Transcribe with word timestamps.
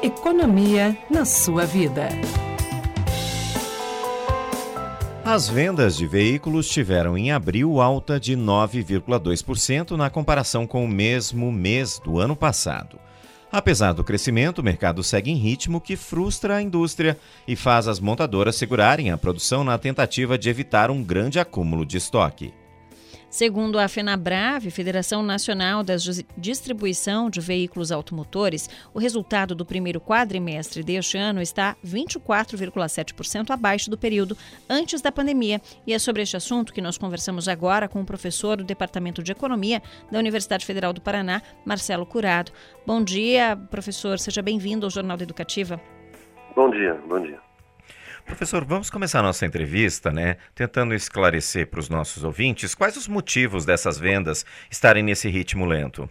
Economia 0.00 0.96
na 1.10 1.24
sua 1.24 1.66
vida. 1.66 2.08
As 5.24 5.48
vendas 5.48 5.96
de 5.96 6.06
veículos 6.06 6.68
tiveram 6.68 7.18
em 7.18 7.32
abril 7.32 7.80
alta 7.80 8.20
de 8.20 8.36
9,2% 8.36 9.96
na 9.96 10.08
comparação 10.08 10.68
com 10.68 10.84
o 10.84 10.88
mesmo 10.88 11.50
mês 11.50 11.98
do 11.98 12.20
ano 12.20 12.36
passado. 12.36 12.96
Apesar 13.50 13.92
do 13.92 14.04
crescimento, 14.04 14.60
o 14.60 14.64
mercado 14.64 15.02
segue 15.02 15.32
em 15.32 15.36
ritmo 15.36 15.80
que 15.80 15.96
frustra 15.96 16.58
a 16.58 16.62
indústria 16.62 17.18
e 17.46 17.56
faz 17.56 17.88
as 17.88 17.98
montadoras 17.98 18.54
segurarem 18.54 19.10
a 19.10 19.18
produção 19.18 19.64
na 19.64 19.76
tentativa 19.78 20.38
de 20.38 20.48
evitar 20.48 20.92
um 20.92 21.02
grande 21.02 21.40
acúmulo 21.40 21.84
de 21.84 21.96
estoque. 21.96 22.54
Segundo 23.30 23.78
a 23.78 23.86
FenaBrave, 23.88 24.70
Federação 24.70 25.22
Nacional 25.22 25.82
da 25.82 25.96
Distribuição 26.36 27.28
de 27.28 27.42
Veículos 27.42 27.92
Automotores, 27.92 28.70
o 28.94 28.98
resultado 28.98 29.54
do 29.54 29.66
primeiro 29.66 30.00
quadrimestre 30.00 30.82
deste 30.82 31.18
ano 31.18 31.42
está 31.42 31.76
24,7% 31.84 33.50
abaixo 33.50 33.90
do 33.90 33.98
período 33.98 34.34
antes 34.68 35.02
da 35.02 35.12
pandemia. 35.12 35.60
E 35.86 35.92
é 35.92 35.98
sobre 35.98 36.22
este 36.22 36.38
assunto 36.38 36.72
que 36.72 36.80
nós 36.80 36.96
conversamos 36.96 37.48
agora 37.48 37.86
com 37.86 38.00
o 38.00 38.06
professor 38.06 38.56
do 38.56 38.64
Departamento 38.64 39.22
de 39.22 39.30
Economia 39.30 39.82
da 40.10 40.18
Universidade 40.18 40.64
Federal 40.64 40.94
do 40.94 41.02
Paraná, 41.02 41.42
Marcelo 41.66 42.06
Curado. 42.06 42.50
Bom 42.86 43.04
dia, 43.04 43.54
professor. 43.70 44.18
Seja 44.18 44.40
bem-vindo 44.40 44.86
ao 44.86 44.90
Jornal 44.90 45.18
da 45.18 45.24
Educativa. 45.24 45.78
Bom 46.56 46.70
dia, 46.70 46.94
bom 47.06 47.20
dia. 47.20 47.47
Professor, 48.28 48.62
vamos 48.62 48.90
começar 48.90 49.20
a 49.20 49.22
nossa 49.22 49.46
entrevista, 49.46 50.12
né, 50.12 50.36
tentando 50.54 50.94
esclarecer 50.94 51.66
para 51.66 51.80
os 51.80 51.88
nossos 51.88 52.22
ouvintes 52.22 52.74
quais 52.74 52.94
os 52.96 53.08
motivos 53.08 53.64
dessas 53.64 53.98
vendas 53.98 54.44
estarem 54.70 55.02
nesse 55.02 55.28
ritmo 55.30 55.64
lento. 55.64 56.08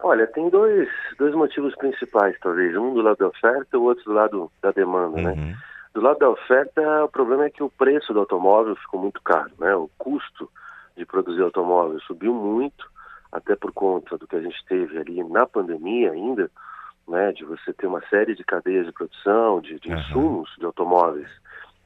Olha, 0.00 0.26
tem 0.26 0.50
dois, 0.50 0.88
dois 1.16 1.34
motivos 1.34 1.74
principais, 1.76 2.36
talvez. 2.40 2.76
Um 2.76 2.92
do 2.94 3.00
lado 3.00 3.16
da 3.16 3.28
oferta 3.28 3.68
e 3.72 3.76
o 3.76 3.82
outro 3.84 4.04
do 4.04 4.12
lado 4.12 4.52
da 4.60 4.72
demanda, 4.72 5.22
né? 5.22 5.30
uhum. 5.30 5.36
né? 5.36 5.56
Do 5.94 6.00
lado 6.00 6.18
da 6.18 6.30
oferta, 6.30 7.04
o 7.04 7.08
problema 7.08 7.46
é 7.46 7.50
que 7.50 7.62
o 7.62 7.70
preço 7.70 8.12
do 8.12 8.20
automóvel 8.20 8.76
ficou 8.76 9.00
muito 9.00 9.22
caro, 9.22 9.50
né? 9.58 9.74
O 9.74 9.88
custo 9.96 10.50
de 10.96 11.06
produzir 11.06 11.42
automóvel 11.42 11.98
subiu 12.00 12.34
muito, 12.34 12.90
até 13.32 13.56
por 13.56 13.72
conta 13.72 14.18
do 14.18 14.26
que 14.26 14.36
a 14.36 14.42
gente 14.42 14.64
teve 14.68 14.98
ali 14.98 15.22
na 15.24 15.46
pandemia 15.46 16.10
ainda, 16.10 16.50
né, 17.08 17.32
de 17.32 17.44
você 17.44 17.72
ter 17.72 17.86
uma 17.86 18.02
série 18.08 18.34
de 18.34 18.44
cadeias 18.44 18.86
de 18.86 18.92
produção, 18.92 19.60
de, 19.60 19.78
de 19.80 19.88
uhum. 19.88 19.98
insumos 19.98 20.50
de 20.58 20.64
automóveis 20.64 21.28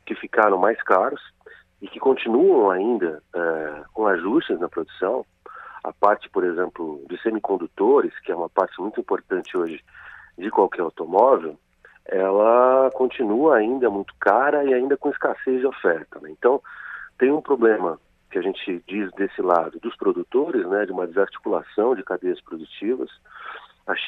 que 0.05 0.15
ficaram 0.15 0.59
mais 0.59 0.81
caros 0.83 1.23
e 1.81 1.89
que 1.89 2.01
continuam 2.01 2.71
ainda 2.71 3.23
é, 3.35 3.83
com 3.93 4.07
ajustes 4.07 4.59
na 4.59 4.69
produção. 4.69 5.25
A 5.85 5.93
parte, 5.93 6.29
por 6.29 6.45
exemplo, 6.45 7.05
de 7.09 7.21
semicondutores, 7.23 8.17
que 8.21 8.31
é 8.31 8.37
uma 8.37 8.49
parte 8.49 8.81
muito 8.81 9.01
importante 9.01 9.57
hoje 9.57 9.83
de 10.39 10.51
qualquer 10.51 10.83
automóvel, 10.83 11.59
ela 12.07 12.91
continua 12.95 13.57
ainda 13.57 13.89
muito 13.91 14.15
cara 14.19 14.65
e 14.65 14.75
ainda 14.75 14.97
com 14.97 15.11
escassez 15.11 15.61
de 15.61 15.67
oferta. 15.67 16.21
Né? 16.21 16.31
Então, 16.31 16.61
tem 17.19 17.31
um 17.31 17.41
problema 17.41 17.99
que 18.31 18.39
a 18.39 18.43
gente 18.43 18.83
diz 18.89 19.11
desse 19.13 19.43
lado 19.43 19.79
dos 19.81 19.95
produtores, 19.95 20.67
né, 20.67 20.87
de 20.87 20.93
uma 20.93 21.07
desarticulação 21.07 21.95
de 21.95 22.03
cadeias 22.03 22.41
produtivas, 22.41 23.11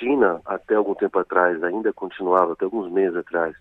China, 0.04 0.40
até 0.44 0.74
algum 0.74 0.94
tempo 0.94 1.18
atrás, 1.18 1.62
ainda 1.64 1.92
continuava, 1.92 2.52
até 2.52 2.66
alguns 2.66 2.92
meses 2.92 3.16
atrás, 3.16 3.56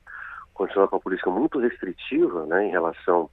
continuava 0.53 0.89
com 0.89 0.97
uma 0.97 1.01
política 1.01 1.29
muito 1.29 1.57
restritiva 1.59 2.45
né, 2.45 2.67
em 2.67 2.69
relação 2.69 3.29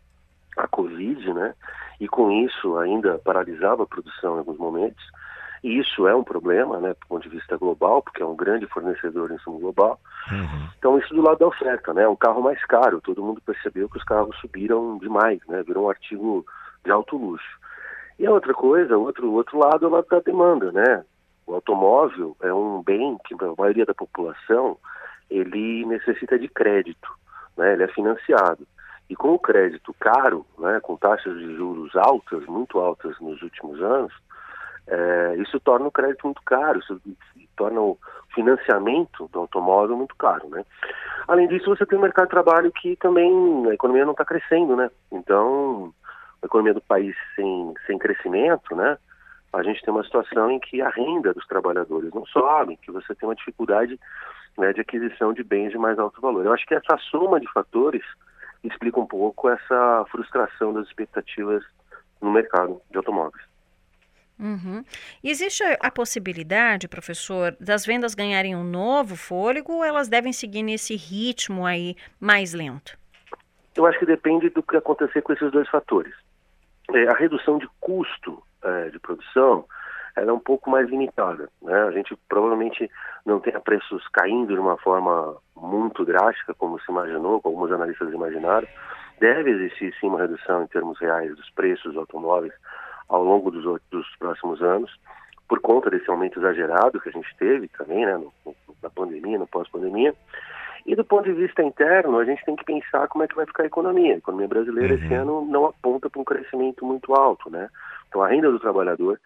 à 0.57 0.69
Covid, 0.69 1.33
né, 1.35 1.55
e 2.01 2.07
com 2.07 2.31
isso 2.31 2.79
ainda 2.79 3.19
paralisava 3.19 3.83
a 3.83 3.87
produção 3.87 4.37
em 4.37 4.39
alguns 4.39 4.59
momentos. 4.59 5.05
E 5.63 5.79
isso 5.79 6.07
é 6.07 6.15
um 6.15 6.25
problema, 6.25 6.79
né, 6.81 6.91
do 6.91 7.07
ponto 7.07 7.29
de 7.29 7.37
vista 7.37 7.57
global, 7.59 8.01
porque 8.01 8.23
é 8.23 8.27
um 8.27 8.37
grande 8.37 8.67
fornecedor 8.67 9.29
de 9.29 9.35
insumo 9.35 9.59
global. 9.59 10.01
Uhum. 10.31 10.69
Então, 10.79 10.99
isso 10.99 11.13
do 11.13 11.21
lado 11.21 11.39
da 11.39 11.49
oferta, 11.49 11.93
né, 11.93 12.09
um 12.09 12.17
carro 12.17 12.41
mais 12.41 12.65
caro. 12.65 13.01
Todo 13.03 13.23
mundo 13.23 13.43
percebeu 13.45 13.87
que 13.87 13.99
os 13.99 14.05
carros 14.05 14.35
subiram 14.41 14.97
demais, 14.97 15.39
né, 15.49 15.63
virou 15.63 15.85
um 15.85 15.91
artigo 15.91 16.47
de 16.83 16.91
alto 16.91 17.19
luxo. 17.19 17.61
E 18.19 18.27
a 18.27 18.31
outra 18.31 18.55
coisa, 18.55 18.97
o 18.97 19.03
outro, 19.03 19.31
outro 19.33 19.59
lado 19.59 19.85
é 19.85 19.89
o 19.89 19.93
lado 19.93 20.07
da 20.09 20.21
demanda, 20.21 20.73
né? 20.73 21.05
O 21.51 21.57
automóvel 21.57 22.37
é 22.41 22.55
um 22.55 22.81
bem 22.81 23.19
que 23.25 23.35
a 23.35 23.55
maioria 23.59 23.85
da 23.85 23.93
população 23.93 24.79
ele 25.29 25.85
necessita 25.85 26.39
de 26.39 26.47
crédito, 26.47 27.11
né? 27.57 27.73
Ele 27.73 27.83
é 27.83 27.89
financiado. 27.89 28.65
E 29.09 29.17
com 29.17 29.35
o 29.35 29.39
crédito 29.39 29.93
caro, 29.99 30.47
né, 30.57 30.79
com 30.81 30.97
taxas 30.97 31.37
de 31.37 31.57
juros 31.57 31.97
altas, 31.97 32.47
muito 32.47 32.79
altas 32.79 33.19
nos 33.19 33.43
últimos 33.43 33.83
anos, 33.83 34.13
é, 34.87 35.35
isso 35.39 35.59
torna 35.59 35.89
o 35.89 35.91
crédito 35.91 36.25
muito 36.25 36.41
caro, 36.43 36.79
isso 36.79 37.01
torna 37.57 37.81
o 37.81 37.99
financiamento 38.33 39.29
do 39.33 39.41
automóvel 39.41 39.97
muito 39.97 40.15
caro, 40.15 40.49
né? 40.51 40.65
Além 41.27 41.49
disso, 41.49 41.69
você 41.69 41.85
tem 41.85 41.99
um 41.99 42.03
mercado 42.03 42.27
de 42.27 42.31
trabalho 42.31 42.71
que 42.71 42.95
também 42.95 43.69
a 43.69 43.75
economia 43.75 44.05
não 44.05 44.13
está 44.13 44.25
crescendo, 44.25 44.77
né? 44.77 44.89
Então, 45.11 45.93
a 46.41 46.47
economia 46.47 46.75
do 46.75 46.81
país 46.81 47.17
sem, 47.35 47.75
sem 47.89 47.99
crescimento, 47.99 48.77
né? 48.77 48.97
A 49.53 49.63
gente 49.63 49.83
tem 49.83 49.93
uma 49.93 50.05
situação 50.05 50.51
em 50.51 50.61
que 50.61 50.81
a 50.81 50.89
renda 50.89 51.35
dos 51.35 51.47
trabalhadores 51.47 52.13
não 52.13 52.25
sobe, 52.27 52.77
que 52.77 52.93
você 52.93 53.15
tem 53.15 53.29
uma 53.29 53.35
dificuldade 53.35 53.99
né, 54.57 54.73
de 54.73 54.81
aquisição 54.81 55.33
de 55.33 55.43
bens 55.43 55.71
de 55.71 55.79
mais 55.79 55.99
alto 55.99 56.21
valor. 56.21 56.45
Eu 56.45 56.53
acho 56.53 56.67
que 56.67 56.75
essa 56.75 56.97
soma 57.11 57.41
de 57.41 57.51
fatores 57.53 58.03
explica 58.63 59.01
um 59.01 59.07
pouco 59.07 59.49
essa 59.49 60.05
frustração 60.11 60.73
das 60.73 60.87
expectativas 60.87 61.65
no 62.21 62.31
mercado 62.31 62.81
de 62.91 62.97
automóveis. 62.97 63.45
Uhum. 64.39 64.83
Existe 65.23 65.63
a 65.81 65.91
possibilidade, 65.91 66.89
professor, 66.89 67.55
das 67.61 67.85
vendas 67.85 68.15
ganharem 68.15 68.57
um 68.57 68.65
novo 68.65 69.15
fôlego 69.15 69.75
ou 69.75 69.85
elas 69.85 70.09
devem 70.09 70.33
seguir 70.33 70.63
nesse 70.63 70.97
ritmo 70.97 71.67
aí 71.67 71.95
mais 72.19 72.55
lento? 72.55 72.99
Eu 73.77 73.87
acho 73.87 73.99
que 73.99 74.07
depende 74.07 74.49
do 74.49 74.63
que 74.63 74.77
acontecer 74.77 75.21
com 75.23 75.33
esses 75.33 75.51
dois 75.53 75.69
fatores. 75.69 76.15
É, 76.93 77.09
a 77.09 77.15
redução 77.15 77.59
de 77.59 77.69
custo 77.81 78.43
é, 78.65 78.89
de 78.91 78.99
produção, 78.99 79.65
ela 80.17 80.31
é 80.31 80.33
um 80.33 80.41
pouco 80.41 80.71
mais 80.71 80.89
limitada. 80.89 81.49
Né? 81.63 81.83
A 81.83 81.91
gente 81.91 82.17
provavelmente 82.29 82.91
não 83.25 83.41
tenha 83.41 83.61
preços 83.61 84.07
caindo 84.09 84.55
de 84.55 84.61
uma 84.61 84.77
forma 84.79 85.37
muito 85.57 86.05
drástica, 86.05 86.55
como 86.55 86.81
se 86.81 86.91
imaginou, 86.91 87.41
como 87.41 87.57
alguns 87.57 87.73
analistas 87.73 88.13
imaginaram. 88.13 88.67
Deve 89.19 89.51
existir 89.51 89.95
sim 90.01 90.09
uma 90.09 90.21
redução 90.21 90.63
em 90.63 90.67
termos 90.67 90.99
reais 90.99 91.35
dos 91.37 91.51
preços 91.51 91.93
dos 91.93 91.97
automóveis 91.97 92.53
ao 93.09 93.23
longo 93.23 93.51
dos, 93.51 93.65
dos 93.91 94.07
próximos 94.19 94.63
anos, 94.63 94.91
por 95.49 95.61
conta 95.61 95.91
desse 95.91 96.09
aumento 96.09 96.39
exagerado 96.39 97.01
que 97.01 97.09
a 97.09 97.13
gente 97.13 97.29
teve 97.37 97.69
também, 97.69 98.07
né, 98.07 98.17
no, 98.17 98.33
na 98.83 98.89
pandemia, 98.89 99.39
no 99.39 99.47
pós-pandemia. 99.47 100.15
E 100.91 100.97
do 100.97 101.05
ponto 101.05 101.23
de 101.23 101.33
vista 101.33 101.63
interno, 101.63 102.19
a 102.19 102.25
gente 102.25 102.45
tem 102.45 102.57
que 102.57 102.65
pensar 102.65 103.07
como 103.07 103.23
é 103.23 103.29
que 103.29 103.37
vai 103.37 103.47
ficar 103.47 103.63
a 103.63 103.67
economia. 103.67 104.15
A 104.15 104.19
economia 104.19 104.49
brasileira 104.49 104.95
uhum. 104.95 105.05
esse 105.05 105.15
ano 105.15 105.47
não 105.47 105.67
aponta 105.67 106.11
para 106.11 106.21
um 106.21 106.25
crescimento 106.25 106.85
muito 106.85 107.15
alto, 107.15 107.49
né? 107.49 107.71
Então 108.09 108.21
a 108.21 108.27
renda 108.27 108.51
do 108.51 108.59
trabalhador, 108.59 109.21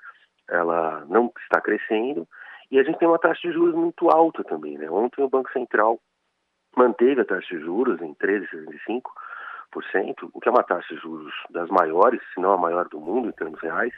ela 0.47 1.07
não 1.09 1.33
está 1.41 1.63
crescendo 1.63 2.29
e 2.71 2.79
a 2.79 2.83
gente 2.83 2.99
tem 2.99 3.09
uma 3.09 3.19
taxa 3.19 3.49
de 3.49 3.55
juros 3.55 3.75
muito 3.75 4.11
alta 4.11 4.45
também, 4.45 4.77
né? 4.77 4.91
Ontem 4.91 5.23
o 5.23 5.29
Banco 5.31 5.51
Central 5.53 5.99
manteve 6.77 7.23
a 7.23 7.25
taxa 7.25 7.57
de 7.57 7.63
juros 7.63 7.99
em 8.03 8.13
13,65%, 8.13 10.29
o 10.35 10.41
que 10.41 10.49
é 10.51 10.53
uma 10.53 10.65
taxa 10.65 10.95
de 10.95 11.01
juros 11.01 11.33
das 11.49 11.71
maiores, 11.71 12.21
se 12.35 12.43
não 12.43 12.53
a 12.53 12.59
maior 12.59 12.91
do 12.91 13.01
mundo 13.01 13.31
em 13.31 13.33
termos 13.33 13.59
reais, 13.63 13.95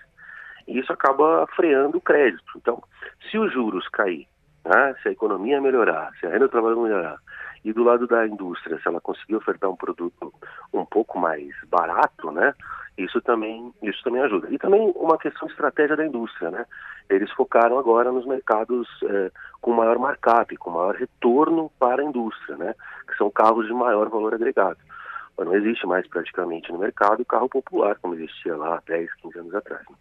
e 0.69 0.78
isso 0.78 0.93
acaba 0.93 1.44
freando 1.56 1.98
o 1.98 2.00
crédito. 2.00 2.44
Então, 2.54 2.81
se 3.28 3.37
os 3.37 3.53
juros 3.53 3.88
cair, 3.88 4.28
né, 4.65 4.94
se 5.03 5.09
a 5.09 5.12
economia 5.12 5.60
melhorar, 5.60 6.12
se 6.21 6.27
a 6.27 6.31
renda 6.31 6.47
do 6.47 6.50
trabalhador 6.50 6.84
melhorar, 6.84 7.19
e 7.66 7.72
do 7.72 7.82
lado 7.82 8.06
da 8.06 8.25
indústria, 8.25 8.78
se 8.78 8.87
ela 8.87 9.00
conseguir 9.00 9.34
ofertar 9.34 9.69
um 9.69 9.75
produto 9.75 10.32
um 10.72 10.84
pouco 10.84 11.19
mais 11.19 11.50
barato, 11.69 12.31
né? 12.31 12.54
Isso 12.97 13.21
também, 13.21 13.75
isso 13.82 14.00
também 14.04 14.22
ajuda. 14.22 14.47
E 14.53 14.56
também 14.56 14.93
uma 14.94 15.19
questão 15.19 15.49
de 15.49 15.53
estratégia 15.53 15.97
da 15.97 16.06
indústria, 16.06 16.48
né? 16.48 16.65
Eles 17.10 17.28
focaram 17.33 17.77
agora 17.77 18.13
nos 18.13 18.24
mercados 18.24 18.89
é, 19.03 19.33
com 19.60 19.72
maior 19.72 19.98
markup, 19.98 20.57
com 20.59 20.71
maior 20.71 20.95
retorno 20.95 21.68
para 21.77 22.03
a 22.03 22.04
indústria, 22.04 22.57
né? 22.57 22.72
Que 23.09 23.16
são 23.16 23.33
carros 23.33 23.66
de 23.66 23.72
maior 23.72 24.09
valor 24.09 24.33
agregado. 24.33 24.78
Não 25.36 25.53
existe 25.53 25.84
mais 25.89 26.07
praticamente 26.07 26.71
no 26.71 26.78
mercado 26.78 27.21
o 27.22 27.27
carro 27.27 27.48
popular 27.48 27.98
como 28.01 28.15
existia 28.15 28.57
lá 28.57 28.80
10, 28.86 29.12
15 29.22 29.39
anos 29.41 29.54
atrás. 29.57 29.83
Né? 29.91 29.97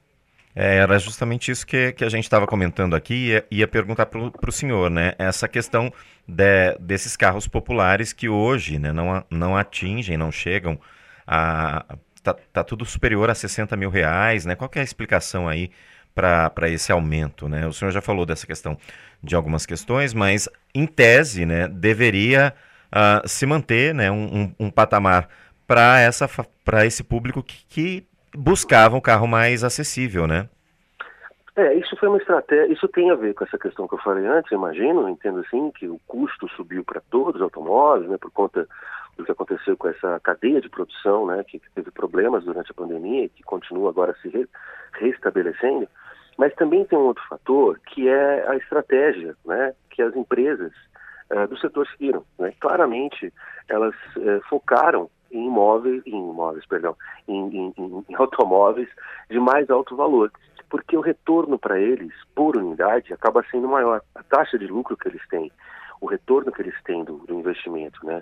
É, 0.55 0.77
era 0.77 0.97
justamente 0.97 1.51
isso 1.51 1.67
que, 1.67 1.91
que 1.91 2.05
a 2.05 2.09
gente 2.09 2.23
estava 2.23 2.47
comentando 2.47 2.95
aqui 2.95 3.13
e 3.13 3.27
ia, 3.27 3.45
ia 3.51 3.67
perguntar 3.67 4.05
para 4.05 4.49
o 4.49 4.51
senhor, 4.51 4.89
né? 4.89 5.13
Essa 5.17 5.49
questão 5.49 5.91
de, 6.25 6.77
desses 6.79 7.17
carros 7.17 7.45
populares 7.45 8.13
que 8.13 8.29
hoje 8.29 8.79
né, 8.79 8.93
não, 8.93 9.23
não 9.29 9.57
atingem, 9.57 10.17
não 10.17 10.31
chegam 10.31 10.79
a. 11.27 11.85
Tá, 12.23 12.33
tá 12.33 12.63
tudo 12.63 12.85
superior 12.85 13.29
a 13.29 13.35
60 13.35 13.75
mil 13.75 13.89
reais, 13.89 14.45
né? 14.45 14.55
Qual 14.55 14.71
é 14.73 14.79
a 14.79 14.83
explicação 14.83 15.47
aí 15.47 15.69
para 16.15 16.69
esse 16.69 16.91
aumento, 16.91 17.47
né? 17.49 17.67
O 17.67 17.73
senhor 17.73 17.91
já 17.91 18.01
falou 18.01 18.25
dessa 18.25 18.47
questão 18.47 18.77
de 19.21 19.35
algumas 19.35 19.65
questões, 19.65 20.13
mas 20.13 20.47
em 20.73 20.87
tese, 20.87 21.45
né, 21.45 21.67
deveria 21.67 22.53
uh, 22.87 23.27
se 23.27 23.45
manter, 23.45 23.93
né, 23.93 24.09
um, 24.09 24.41
um, 24.59 24.67
um 24.67 24.69
patamar 24.71 25.27
para 25.67 25.99
essa 25.99 26.27
para 26.63 26.85
esse 26.85 27.03
público 27.03 27.43
que, 27.43 27.65
que 27.67 28.07
buscava 28.37 28.95
um 28.95 29.01
carro 29.01 29.27
mais 29.27 29.63
acessível, 29.63 30.27
né? 30.27 30.49
É, 31.55 31.73
isso 31.75 31.95
foi 31.95 32.09
uma 32.09 32.17
estratégia, 32.17 32.73
isso 32.73 32.85
tem 32.89 33.09
a 33.09 33.15
ver 33.15 33.33
com 33.33 33.45
essa 33.45 33.57
questão 33.57 33.87
que 33.87 33.93
eu 33.93 33.99
falei 33.99 34.25
antes, 34.25 34.51
eu 34.51 34.57
imagino, 34.57 35.07
entendo 35.07 35.39
assim, 35.39 35.71
que 35.71 35.87
o 35.87 35.99
custo 36.05 36.49
subiu 36.49 36.83
para 36.83 37.01
todos 37.09 37.35
os 37.35 37.41
automóveis, 37.41 38.09
né, 38.09 38.17
por 38.17 38.29
conta 38.31 38.67
do 39.17 39.23
que 39.23 39.31
aconteceu 39.31 39.77
com 39.77 39.87
essa 39.87 40.19
cadeia 40.19 40.59
de 40.59 40.67
produção, 40.67 41.25
né, 41.27 41.41
que 41.45 41.61
teve 41.73 41.91
problemas 41.91 42.43
durante 42.43 42.71
a 42.71 42.73
pandemia 42.73 43.23
e 43.23 43.29
que 43.29 43.41
continua 43.43 43.89
agora 43.89 44.13
se 44.21 44.27
re, 44.27 44.45
restabelecendo. 44.99 45.87
Mas 46.37 46.53
também 46.55 46.83
tem 46.83 46.99
um 46.99 47.03
outro 47.03 47.23
fator, 47.29 47.79
que 47.87 48.09
é 48.09 48.49
a 48.49 48.57
estratégia, 48.57 49.33
né, 49.45 49.73
que 49.89 50.01
as 50.01 50.13
empresas 50.13 50.73
uh, 51.31 51.47
do 51.47 51.57
setor 51.57 51.87
seguiram. 51.87 52.25
Né? 52.37 52.53
Claramente, 52.59 53.33
elas 53.69 53.95
uh, 54.17 54.41
focaram 54.49 55.09
em 55.35 55.47
imóveis, 55.47 56.01
em 56.05 56.29
imóveis, 56.29 56.65
perdão, 56.65 56.95
em, 57.27 57.73
em, 57.77 58.05
em 58.09 58.15
automóveis 58.15 58.89
de 59.29 59.39
mais 59.39 59.69
alto 59.69 59.95
valor 59.95 60.31
porque 60.69 60.97
o 60.97 61.01
retorno 61.01 61.57
para 61.57 61.79
eles, 61.79 62.13
por 62.35 62.57
unidade, 62.57 63.13
acaba 63.13 63.45
sendo 63.49 63.67
maior. 63.67 64.01
A 64.13 64.23
taxa 64.23 64.57
de 64.57 64.67
lucro 64.67 64.97
que 64.97 65.07
eles 65.07 65.25
têm, 65.29 65.51
o 66.01 66.05
retorno 66.05 66.51
que 66.51 66.61
eles 66.61 66.75
têm 66.83 67.03
do, 67.03 67.17
do 67.19 67.33
investimento, 67.33 68.05
né? 68.05 68.21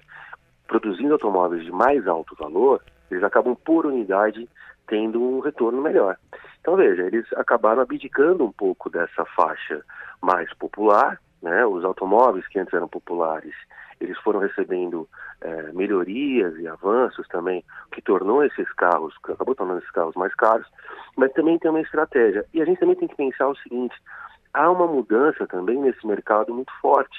Produzindo 0.67 1.13
automóveis 1.13 1.63
de 1.63 1.71
mais 1.71 2.07
alto 2.07 2.35
valor, 2.35 2.83
eles 3.09 3.23
acabam, 3.23 3.55
por 3.55 3.85
unidade, 3.85 4.47
tendo 4.87 5.21
um 5.21 5.39
retorno 5.39 5.81
melhor. 5.81 6.17
Então, 6.61 6.75
veja, 6.75 7.03
eles 7.03 7.25
acabaram 7.33 7.81
abdicando 7.81 8.45
um 8.45 8.51
pouco 8.51 8.89
dessa 8.89 9.25
faixa 9.35 9.83
mais 10.21 10.53
popular, 10.53 11.19
né? 11.41 11.65
Os 11.65 11.83
automóveis 11.83 12.47
que 12.47 12.59
antes 12.59 12.73
eram 12.73 12.87
populares, 12.87 13.55
eles 13.99 14.17
foram 14.19 14.39
recebendo 14.39 15.07
é, 15.41 15.71
melhorias 15.73 16.57
e 16.57 16.67
avanços 16.67 17.27
também, 17.27 17.63
que 17.91 18.01
tornou 18.01 18.43
esses 18.43 18.71
carros, 18.73 19.13
acabou 19.23 19.55
tornando 19.55 19.79
esses 19.79 19.91
carros 19.91 20.15
mais 20.15 20.33
caros, 20.35 20.67
mas 21.15 21.31
também 21.33 21.59
tem 21.59 21.71
uma 21.71 21.81
estratégia. 21.81 22.45
E 22.53 22.61
a 22.61 22.65
gente 22.65 22.79
também 22.79 22.95
tem 22.95 23.07
que 23.07 23.15
pensar 23.15 23.47
o 23.47 23.55
seguinte: 23.57 23.95
há 24.53 24.69
uma 24.69 24.87
mudança 24.87 25.47
também 25.47 25.79
nesse 25.79 26.05
mercado 26.05 26.53
muito 26.53 26.71
forte. 26.81 27.17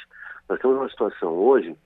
Nós 0.48 0.60
temos 0.60 0.76
uma 0.76 0.88
situação 0.88 1.32
hoje 1.32 1.76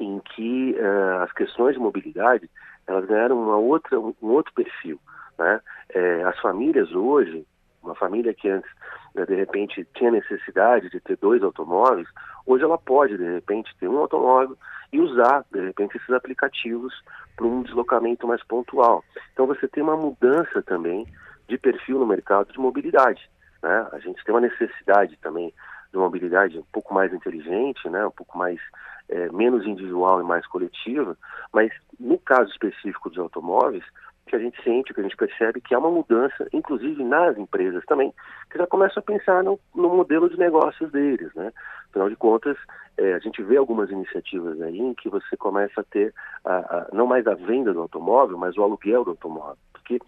em 0.00 0.20
que 0.20 0.76
uh, 0.78 1.22
as 1.22 1.32
questões 1.32 1.74
de 1.74 1.80
mobilidade 1.80 2.48
elas 2.86 3.04
ganharam 3.06 3.40
uma 3.40 3.56
outra, 3.56 3.98
um 3.98 4.14
outro 4.22 4.52
perfil. 4.54 4.98
Né? 5.38 5.60
É, 5.94 6.22
as 6.24 6.38
famílias 6.40 6.92
hoje, 6.92 7.46
uma 7.82 7.94
família 7.94 8.34
que 8.34 8.48
antes 8.48 8.70
né, 9.14 9.24
de 9.24 9.34
repente 9.34 9.86
tinha 9.94 10.10
necessidade 10.10 10.90
de 10.90 11.00
ter 11.00 11.16
dois 11.16 11.42
automóveis, 11.42 12.06
hoje 12.46 12.64
ela 12.64 12.78
pode 12.78 13.16
de 13.16 13.34
repente 13.34 13.74
ter 13.78 13.88
um 13.88 13.98
automóvel 13.98 14.56
e 14.92 15.00
usar 15.00 15.44
de 15.50 15.60
repente 15.60 15.96
esses 15.96 16.10
aplicativos 16.10 16.92
para 17.36 17.46
um 17.46 17.62
deslocamento 17.62 18.26
mais 18.26 18.42
pontual. 18.44 19.04
Então 19.32 19.46
você 19.46 19.66
tem 19.68 19.82
uma 19.82 19.96
mudança 19.96 20.62
também 20.62 21.06
de 21.48 21.58
perfil 21.58 21.98
no 21.98 22.06
mercado 22.06 22.52
de 22.52 22.58
mobilidade. 22.58 23.28
Né? 23.62 23.88
A 23.92 23.98
gente 23.98 24.24
tem 24.24 24.34
uma 24.34 24.40
necessidade 24.40 25.16
também 25.18 25.52
de 25.92 25.98
mobilidade 25.98 26.58
um 26.58 26.64
pouco 26.72 26.94
mais 26.94 27.12
inteligente, 27.12 27.88
né? 27.88 28.06
um 28.06 28.10
pouco 28.10 28.38
mais 28.38 28.60
é, 29.08 29.30
menos 29.32 29.66
individual 29.66 30.20
e 30.20 30.24
mais 30.24 30.46
coletiva, 30.46 31.16
mas 31.52 31.72
no 31.98 32.18
caso 32.18 32.50
específico 32.50 33.10
dos 33.10 33.18
automóveis, 33.18 33.84
que 34.30 34.36
a 34.36 34.38
gente 34.38 34.62
sente, 34.62 34.94
que 34.94 35.00
a 35.00 35.02
gente 35.02 35.16
percebe 35.16 35.60
que 35.60 35.74
há 35.74 35.78
uma 35.78 35.90
mudança, 35.90 36.48
inclusive 36.52 37.02
nas 37.02 37.36
empresas 37.36 37.84
também, 37.84 38.14
que 38.48 38.56
já 38.56 38.66
começam 38.66 39.00
a 39.00 39.02
pensar 39.02 39.42
no, 39.42 39.58
no 39.74 39.88
modelo 39.88 40.30
de 40.30 40.38
negócios 40.38 40.90
deles, 40.92 41.34
né? 41.34 41.52
Afinal 41.90 42.08
de 42.08 42.14
contas, 42.14 42.56
é, 42.96 43.14
a 43.14 43.18
gente 43.18 43.42
vê 43.42 43.56
algumas 43.56 43.90
iniciativas 43.90 44.62
aí 44.62 44.78
em 44.78 44.94
que 44.94 45.08
você 45.08 45.36
começa 45.36 45.80
a 45.80 45.84
ter 45.84 46.14
a, 46.44 46.54
a, 46.54 46.88
não 46.92 47.08
mais 47.08 47.26
a 47.26 47.34
venda 47.34 47.72
do 47.72 47.80
automóvel, 47.80 48.38
mas 48.38 48.56
o 48.56 48.62
aluguel 48.62 49.02
do 49.02 49.10
automóvel, 49.10 49.58
porque 49.72 49.98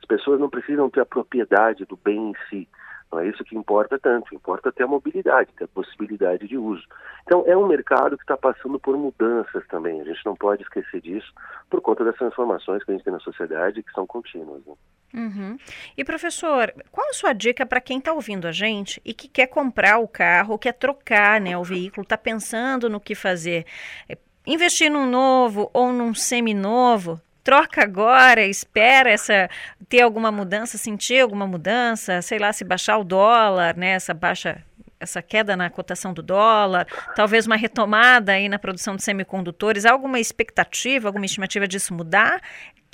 as 0.00 0.04
pessoas 0.08 0.40
não 0.40 0.50
precisam 0.50 0.90
ter 0.90 1.00
a 1.00 1.06
propriedade 1.06 1.84
do 1.84 1.96
bem 1.96 2.30
em 2.30 2.34
si, 2.50 2.68
não 3.10 3.20
é 3.20 3.28
isso 3.28 3.42
que 3.44 3.56
importa 3.56 3.98
tanto, 3.98 4.34
importa 4.34 4.70
ter 4.70 4.82
a 4.82 4.86
mobilidade, 4.86 5.52
ter 5.56 5.64
a 5.64 5.68
possibilidade 5.68 6.46
de 6.46 6.58
uso. 6.58 6.84
Então, 7.22 7.44
é 7.46 7.56
um 7.56 7.66
mercado 7.66 8.16
que 8.16 8.22
está 8.22 8.36
passando 8.36 8.78
por 8.78 8.96
mudanças 8.96 9.66
também, 9.68 10.00
a 10.00 10.04
gente 10.04 10.24
não 10.24 10.36
pode 10.36 10.62
esquecer 10.62 11.00
disso, 11.00 11.32
por 11.70 11.80
conta 11.80 12.04
das 12.04 12.16
transformações 12.16 12.84
que 12.84 12.90
a 12.90 12.94
gente 12.94 13.04
tem 13.04 13.12
na 13.12 13.20
sociedade, 13.20 13.82
que 13.82 13.92
são 13.92 14.06
contínuas. 14.06 14.62
Né? 14.66 14.74
Uhum. 15.14 15.58
E, 15.96 16.04
professor, 16.04 16.72
qual 16.90 17.08
a 17.08 17.14
sua 17.14 17.32
dica 17.32 17.64
para 17.64 17.80
quem 17.80 17.98
está 17.98 18.12
ouvindo 18.12 18.46
a 18.46 18.52
gente 18.52 19.00
e 19.04 19.14
que 19.14 19.26
quer 19.26 19.46
comprar 19.46 19.98
o 19.98 20.08
carro, 20.08 20.58
quer 20.58 20.72
trocar 20.72 21.40
né, 21.40 21.56
o 21.56 21.64
veículo, 21.64 22.02
está 22.02 22.18
pensando 22.18 22.90
no 22.90 23.00
que 23.00 23.14
fazer? 23.14 23.64
É, 24.08 24.18
investir 24.46 24.90
num 24.90 25.06
novo 25.06 25.70
ou 25.72 25.92
num 25.92 26.14
seminovo, 26.14 27.20
troca 27.48 27.82
agora, 27.82 28.42
espera 28.42 29.08
essa 29.08 29.48
ter 29.88 30.02
alguma 30.02 30.30
mudança, 30.30 30.76
sentir 30.76 31.20
alguma 31.20 31.46
mudança, 31.46 32.20
sei 32.20 32.38
lá, 32.38 32.52
se 32.52 32.62
baixar 32.62 32.98
o 32.98 33.04
dólar, 33.04 33.74
né, 33.74 33.92
essa 33.92 34.12
baixa 34.12 34.62
essa 35.00 35.22
queda 35.22 35.56
na 35.56 35.70
cotação 35.70 36.12
do 36.12 36.22
dólar, 36.22 36.86
talvez 37.16 37.46
uma 37.46 37.56
retomada 37.56 38.32
aí 38.32 38.50
na 38.50 38.58
produção 38.58 38.96
de 38.96 39.02
semicondutores, 39.02 39.86
alguma 39.86 40.20
expectativa, 40.20 41.08
alguma 41.08 41.24
estimativa 41.24 41.66
disso 41.66 41.94
mudar? 41.94 42.38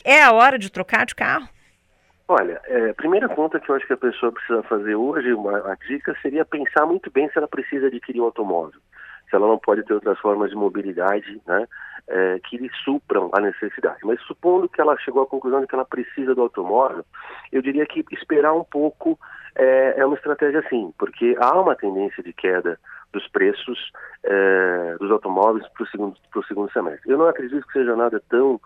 É 0.05 0.23
a 0.23 0.31
hora 0.31 0.57
de 0.57 0.71
trocar 0.71 1.05
de 1.05 1.17
carro? 1.17 1.49
Olha, 2.29 2.61
é, 2.67 2.91
a 2.91 2.95
primeira 2.95 3.29
conta 3.29 3.59
que 3.59 3.69
eu 3.69 3.75
acho 3.75 3.87
que 3.89 3.95
a 3.95 3.97
pessoa 3.97 4.31
precisa 4.31 4.63
fazer 4.65 4.95
hoje, 4.95 5.33
uma, 5.33 5.73
a 5.73 5.75
dica 5.89 6.17
seria 6.23 6.45
pensar 6.45 6.87
muito 6.87 7.11
bem 7.11 7.29
se 7.29 7.39
ela 7.39 7.49
precisa 7.49 7.89
adquirir 7.89 8.21
um 8.21 8.27
automóvel, 8.27 8.79
se 9.29 9.37
ela 9.37 9.47
não 9.47 9.59
pode 9.59 9.83
ter 9.85 9.95
outras 9.95 10.19
formas 10.19 10.51
de 10.51 10.57
mobilidade, 10.57 11.41
né? 11.47 11.67
é, 12.09 12.39
que 12.41 12.57
lhe 12.57 12.71
supram 12.85 13.31
a 13.33 13.41
necessidade. 13.41 14.01
Mas 14.05 14.21
supondo 14.23 14.69
que 14.69 14.81
ela 14.81 14.97
chegou 14.99 15.23
à 15.23 15.27
conclusão 15.27 15.61
de 15.61 15.67
que 15.67 15.75
ela 15.75 15.85
precisa 15.85 16.35
do 16.35 16.43
automóvel, 16.43 17.05
eu 17.53 17.63
diria 17.63 17.87
que 17.87 18.05
esperar 18.13 18.53
um 18.53 18.65
pouco 18.65 19.19
é, 19.55 20.01
é 20.01 20.07
uma 20.07 20.17
estratégia 20.17 20.67
sim, 20.69 20.93
porque 20.99 21.37
há 21.41 21.59
uma 21.59 21.77
tendência 21.77 22.23
de 22.23 22.33
queda 22.33 22.79
dos 23.13 23.27
preços 23.29 23.93
é, 24.25 24.97
dos 24.99 25.11
automóveis 25.11 25.67
para 25.69 25.85
o 25.85 25.87
segundo, 25.87 26.17
segundo 26.49 26.73
semestre. 26.73 27.11
Eu 27.11 27.19
não 27.19 27.29
acredito 27.29 27.67
que 27.67 27.73
seja 27.73 27.95
nada 27.95 28.21
tão 28.29 28.61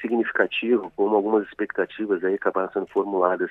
significativo 0.00 0.90
como 0.96 1.14
algumas 1.14 1.46
expectativas 1.46 2.24
aí 2.24 2.34
acabaram 2.34 2.70
sendo 2.72 2.86
formuladas 2.88 3.50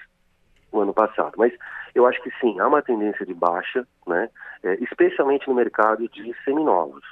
no 0.74 0.82
ano 0.82 0.94
passado. 0.94 1.34
Mas 1.38 1.54
eu 1.94 2.06
acho 2.06 2.22
que 2.22 2.32
sim, 2.42 2.60
há 2.60 2.68
uma 2.68 2.82
tendência 2.82 3.26
de 3.26 3.34
baixa, 3.34 3.88
né, 4.08 4.30
é, 4.64 4.76
especialmente 4.84 5.48
no 5.48 5.54
mercado 5.54 6.08
de 6.10 6.36
seminovos 6.44 7.04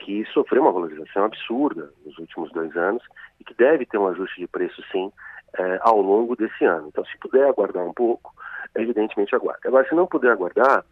que 0.00 0.24
sofreu 0.32 0.62
uma 0.62 0.72
valorização 0.72 1.24
absurda 1.24 1.92
nos 2.04 2.18
últimos 2.18 2.50
dois 2.52 2.74
anos 2.76 3.02
e 3.38 3.44
que 3.44 3.54
deve 3.54 3.86
ter 3.86 3.98
um 3.98 4.08
ajuste 4.08 4.40
de 4.40 4.46
preço, 4.46 4.82
sim, 4.90 5.12
é, 5.58 5.78
ao 5.82 6.00
longo 6.00 6.34
desse 6.34 6.64
ano. 6.64 6.88
Então, 6.88 7.04
se 7.04 7.16
puder 7.18 7.46
aguardar 7.46 7.84
um 7.84 7.92
pouco, 7.92 8.32
evidentemente 8.74 9.34
aguarde. 9.34 9.66
Agora, 9.66 9.86
se 9.88 9.94
não 9.94 10.06
puder 10.06 10.32
aguardar, 10.32 10.84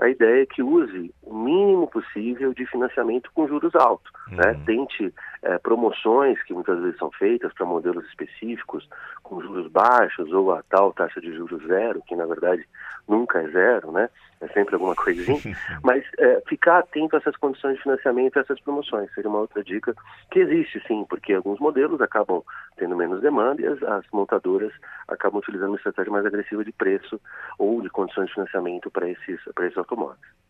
a 0.00 0.08
ideia 0.08 0.42
é 0.42 0.46
que 0.46 0.62
use 0.62 1.14
o 1.22 1.34
mínimo 1.34 1.86
possível 1.86 2.52
de 2.52 2.66
financiamento 2.66 3.30
com 3.34 3.48
juros 3.48 3.74
altos. 3.74 4.10
Né? 4.28 4.52
Uhum. 4.52 4.58
Né? 4.58 4.62
Tente 4.66 5.14
é, 5.46 5.58
promoções 5.58 6.42
que 6.42 6.52
muitas 6.52 6.80
vezes 6.80 6.98
são 6.98 7.10
feitas 7.12 7.52
para 7.54 7.64
modelos 7.64 8.04
específicos 8.06 8.88
com 9.22 9.40
juros 9.40 9.70
baixos 9.70 10.32
ou 10.32 10.52
a 10.52 10.62
tal 10.64 10.92
taxa 10.92 11.20
de 11.20 11.32
juros 11.34 11.64
zero, 11.66 12.02
que 12.06 12.16
na 12.16 12.26
verdade 12.26 12.66
nunca 13.08 13.40
é 13.40 13.48
zero, 13.48 13.92
né? 13.92 14.08
é 14.40 14.48
sempre 14.48 14.74
alguma 14.74 14.94
coisinha, 14.96 15.56
mas 15.82 16.04
é, 16.18 16.42
ficar 16.48 16.78
atento 16.78 17.16
a 17.16 17.18
essas 17.18 17.36
condições 17.36 17.76
de 17.76 17.82
financiamento, 17.82 18.36
a 18.36 18.40
essas 18.40 18.60
promoções, 18.60 19.12
seria 19.14 19.30
uma 19.30 19.40
outra 19.40 19.62
dica 19.62 19.94
que 20.30 20.40
existe 20.40 20.82
sim, 20.86 21.06
porque 21.08 21.32
alguns 21.32 21.58
modelos 21.58 22.00
acabam 22.00 22.42
tendo 22.76 22.96
menos 22.96 23.20
demanda 23.20 23.62
e 23.62 23.66
as, 23.66 23.82
as 23.82 24.04
montadoras 24.12 24.72
acabam 25.08 25.38
utilizando 25.38 25.70
uma 25.70 25.76
estratégia 25.76 26.12
mais 26.12 26.26
agressiva 26.26 26.64
de 26.64 26.72
preço 26.72 27.20
ou 27.58 27.80
de 27.80 27.88
condições 27.88 28.26
de 28.26 28.34
financiamento 28.34 28.90
para 28.90 29.08
esses, 29.08 29.40
esses 29.60 29.78
automóveis. 29.78 30.45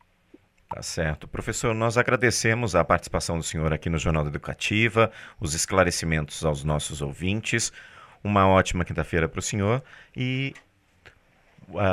Tá 0.68 0.82
certo. 0.82 1.28
Professor, 1.28 1.74
nós 1.74 1.96
agradecemos 1.96 2.74
a 2.74 2.84
participação 2.84 3.38
do 3.38 3.44
senhor 3.44 3.72
aqui 3.72 3.88
no 3.88 3.98
Jornal 3.98 4.24
da 4.24 4.30
Educativa, 4.30 5.12
os 5.40 5.54
esclarecimentos 5.54 6.44
aos 6.44 6.64
nossos 6.64 7.00
ouvintes. 7.00 7.72
Uma 8.22 8.48
ótima 8.48 8.84
quinta-feira 8.84 9.28
para 9.28 9.38
o 9.38 9.42
senhor 9.42 9.82
e 10.16 10.54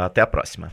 até 0.05 0.21
a 0.21 0.27
próxima. 0.27 0.71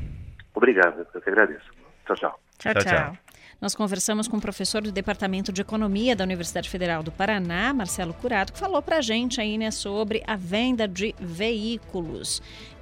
Obrigado, 0.55 1.07
eu 1.13 1.21
que 1.21 1.29
agradeço. 1.29 1.71
Tchau, 2.07 2.17
tchau. 2.17 2.41
Tchau, 2.59 2.75
tchau. 2.75 2.85
tchau. 2.85 3.17
Nós 3.61 3.75
conversamos 3.75 4.27
com 4.27 4.39
o 4.39 4.41
professor 4.41 4.81
do 4.81 4.91
Departamento 4.91 5.53
de 5.53 5.61
Economia 5.61 6.17
da 6.17 6.25
Universidade 6.25 6.71
Federal 6.71 7.03
do 7.03 7.13
Paraná, 7.13 7.75
Marcelo 7.75 8.15
Curato, 8.15 8.55
que 8.55 8.59
falou 8.59 8.81
para 8.81 8.97
a 8.97 9.01
gente 9.03 9.39
aí, 9.39 9.59
né, 9.59 9.71
sobre 9.71 10.23
a 10.27 10.35
venda 10.35 10.89
de 10.89 11.15
veículos. 11.21 12.41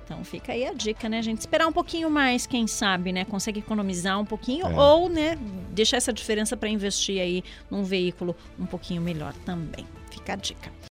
Então 0.09 0.25
fica 0.25 0.53
aí 0.53 0.65
a 0.65 0.73
dica, 0.73 1.07
né, 1.07 1.21
gente? 1.21 1.41
Esperar 1.41 1.67
um 1.67 1.73
pouquinho 1.73 2.09
mais, 2.09 2.47
quem 2.47 2.67
sabe, 2.67 3.13
né? 3.13 3.27
Consegue 3.27 3.59
economizar 3.61 4.19
um 4.19 4.25
pouquinho 4.25 4.67
é. 4.67 4.75
ou, 4.75 5.07
né, 5.11 5.39
deixar 5.71 5.99
essa 5.99 6.11
diferença 6.15 6.57
para 6.57 6.71
investir 6.71 7.21
aí 7.21 7.45
num 7.71 7.85
veículo 7.85 8.35
um 8.59 8.65
pouquinho 8.65 9.03
melhor 9.03 9.35
também. 9.45 9.87
Fica 10.11 10.33
a 10.33 10.37
dica. 10.37 10.79